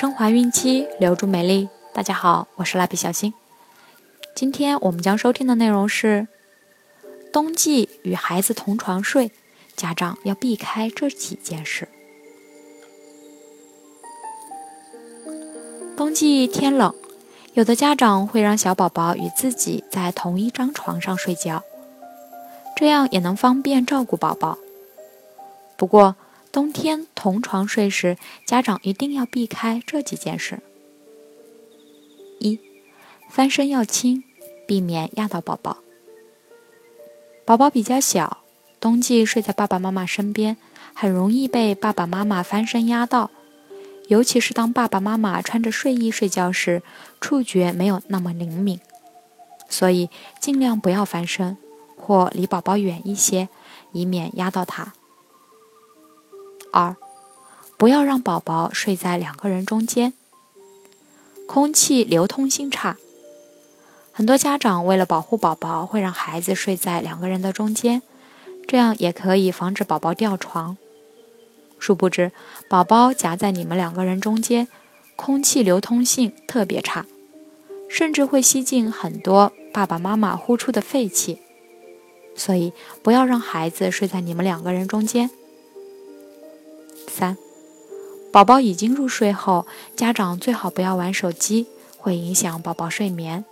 [0.00, 1.68] 升华孕期，留住美丽。
[1.92, 3.34] 大家好，我是蜡笔小新。
[4.34, 6.26] 今天我们将收听的内容是：
[7.30, 9.30] 冬季与孩子同床睡，
[9.76, 11.86] 家长要避开这几件事。
[15.94, 16.94] 冬季天冷，
[17.52, 21.62] 有的家长会让小宝宝与自己在同一张床上睡觉，
[22.74, 24.56] 这样也能方便照顾宝宝。
[25.76, 26.16] 不过，
[26.52, 30.60] 冬天同床睡时，家长一定要避开这几件事：
[32.40, 32.58] 一、
[33.28, 34.24] 翻身要轻，
[34.66, 35.78] 避免压到宝宝。
[37.44, 38.38] 宝宝比较小，
[38.80, 40.56] 冬季睡在爸爸妈妈身边，
[40.92, 43.30] 很容易被爸爸妈妈翻身压到。
[44.08, 46.82] 尤其是当爸爸妈妈穿着睡衣睡觉时，
[47.20, 48.80] 触觉没有那么灵敏，
[49.68, 50.10] 所以
[50.40, 51.56] 尽量不要翻身，
[51.96, 53.48] 或离宝宝远一些，
[53.92, 54.94] 以免压到他。
[56.72, 56.96] 二，
[57.76, 60.12] 不要让宝宝睡在两个人中间。
[61.46, 62.96] 空气流通性差，
[64.12, 68.02] 很多家长为了保护宝宝，会让孩子睡在两个人的中间，
[68.68, 70.76] 这样也可以防止宝宝掉床。
[71.80, 72.30] 殊不知，
[72.68, 74.68] 宝宝夹在你们两个人中间，
[75.16, 77.06] 空气流通性特别差，
[77.88, 81.40] 甚至会吸进很多爸爸妈妈呼出的废气。
[82.36, 85.30] 所以，不要让孩子睡在你们两个人中间。
[87.10, 87.36] 三，
[88.32, 89.66] 宝宝已经入睡后，
[89.96, 91.66] 家长最好不要玩手机，
[91.98, 93.44] 会影响宝宝睡眠。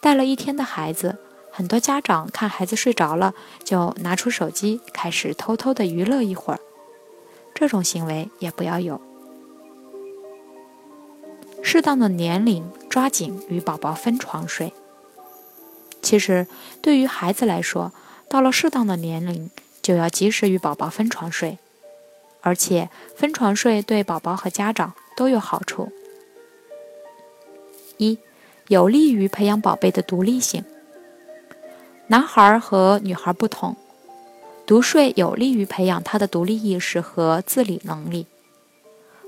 [0.00, 1.18] 带了一天的孩子，
[1.52, 6.60] 很多家长看孩子睡着了，就拿出手机开始偷偷的娱乐一会儿，
[7.54, 9.00] 这种行为也不要有。
[11.62, 14.72] 适当的年龄，抓紧与宝宝分床睡。
[16.00, 16.46] 其实，
[16.82, 17.92] 对于孩子来说，
[18.28, 19.50] 到了适当的年龄，
[19.82, 21.58] 就要及时与宝宝分床睡。
[22.44, 25.90] 而且分床睡对宝宝和家长都有好处。
[27.96, 28.18] 一，
[28.68, 30.62] 有利于培养宝贝的独立性。
[32.08, 33.76] 男孩和女孩不同，
[34.66, 38.26] 独睡有利于培养他的独立意识和自理能力，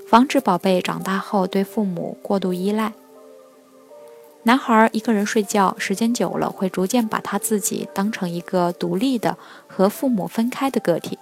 [0.07, 2.93] 防止宝贝长大后对父母过度依赖。
[4.43, 11.17] 男孩一个人睡觉时间久了，会逐渐把他自己当成一个独立的、和父母分开的个体。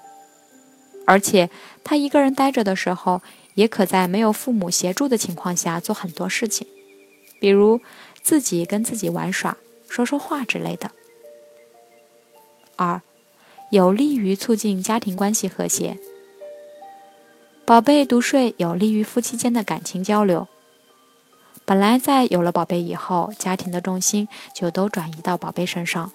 [1.05, 1.49] 而且
[1.83, 3.21] 他一个人待着的时候，
[3.53, 6.67] 也可在没有父母协助的情况下做很多事情，
[7.39, 7.79] 比如
[8.21, 9.57] 自己跟自己玩耍、
[9.88, 10.91] 说说话之类的。
[12.75, 13.01] 二，
[13.69, 15.97] 有利于促进家庭关系和谐。
[17.66, 20.47] 宝贝独睡有利于夫妻间的感情交流。
[21.63, 26.11] 本来在有了宝贝以后，家庭的重心就都转移到宝贝身上。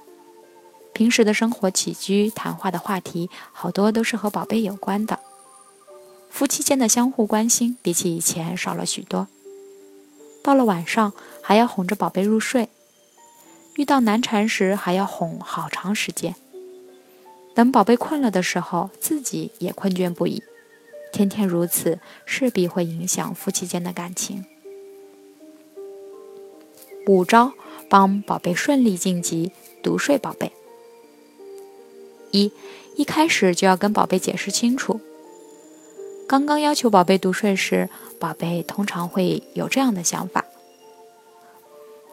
[1.01, 5.19] 平时的生活起居、谈话的话题，好多都是和宝贝有关的。
[6.29, 9.27] 夫妻间的相互关心，比起以前少了许多。
[10.45, 12.69] 到了晚上，还要哄着宝贝入睡，
[13.77, 16.35] 遇到难缠时，还要哄好长时间。
[17.55, 20.43] 等宝贝困了的时候，自己也困倦不已。
[21.15, 24.45] 天天如此，势必会影响夫妻间的感情。
[27.07, 27.55] 五招
[27.89, 29.51] 帮宝贝顺利晋级
[29.83, 30.53] 独睡宝贝。
[32.31, 32.53] 一，
[32.97, 35.01] 一开始就要跟宝贝解释清楚。
[36.29, 37.89] 刚刚要求宝贝独睡时，
[38.21, 40.45] 宝贝通常会有这样的想法：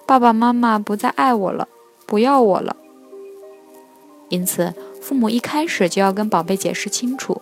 [0.07, 1.67] 爸爸妈妈不再爱我了，
[2.07, 2.75] 不要我了。
[4.29, 7.41] 因此，父母一开始就要跟宝贝解释清楚，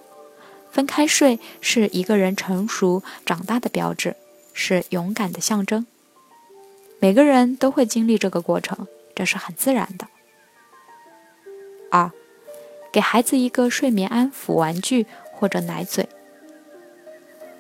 [0.70, 4.16] 分开睡是一个人成熟长大的标志，
[4.54, 5.88] 是勇敢的象征。
[7.00, 8.86] 每个人都会经历这个过程，
[9.16, 10.08] 这是很自然的。
[11.90, 12.12] 二。
[12.96, 16.08] 给孩子一个睡眠安抚玩具或者奶嘴。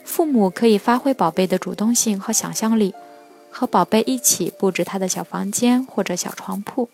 [0.06, 2.96] 父母可以发挥宝贝的主动性和想象力，
[3.51, 6.88] 和宝贝一起布置他的小房间或者小床铺，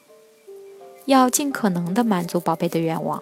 [1.05, 3.21] 要尽可能的满足宝贝的愿望。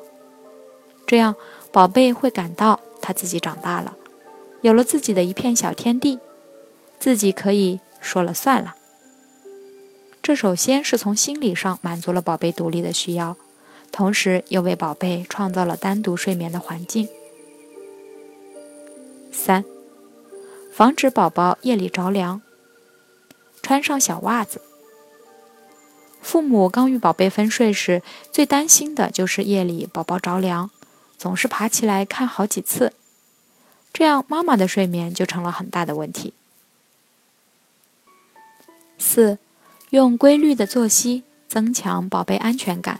[1.05, 1.35] 这样，
[1.73, 3.97] 宝贝会感到他自己长大了，
[4.61, 6.19] 有了自己的一片小天地，
[6.97, 8.77] 自己可以说了算了。
[10.23, 13.35] 这首先是从心理上满足了宝贝独立的需要。
[13.91, 17.09] 同时又为宝贝创造了单独睡眠的环境。
[19.31, 19.63] 三、
[20.71, 22.41] 防止宝宝夜里着凉，
[23.61, 24.61] 穿上小袜子。
[26.21, 28.01] 父母刚与宝贝分睡时，
[28.31, 30.69] 最担心的就是夜里宝宝着凉，
[31.17, 32.93] 总是爬起来看好几次，
[33.93, 36.33] 这样妈妈的睡眠就成了很大的问题。
[38.97, 39.37] 四、
[39.91, 42.99] 用规律的作息增强宝贝安全感。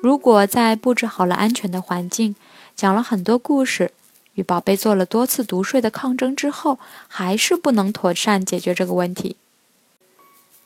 [0.00, 2.34] 如果在布置好了安全的环境，
[2.74, 3.92] 讲了很多故事，
[4.34, 9.36] 与宝贝做了多次独睡的抗争之后，还是不能妥善解决这个问题。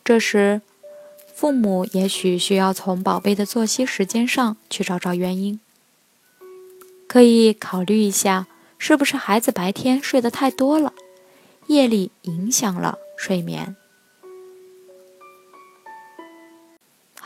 [0.05, 0.61] 这时，
[1.35, 5.59] 父母也许需要从宝贝的作息时间上去找找原因，
[7.09, 8.47] 可以考虑一下，
[8.79, 10.93] 是不是孩子白天睡得太多了，
[11.67, 13.75] 夜里影响了睡眠。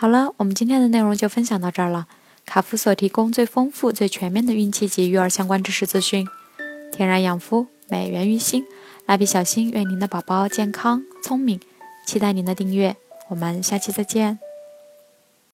[0.00, 2.06] 好了，我们今天的内容就分享到这儿了。
[2.46, 6.24] 卡夫所提供最丰富、最全面的孕期及育儿相关知识资讯，
[6.92, 8.64] 天然养肤，美源于心。
[9.06, 11.58] 蜡笔小新愿您的宝宝健康聪明，
[12.06, 12.94] 期待您的订阅。
[13.28, 14.38] 我们下期再见。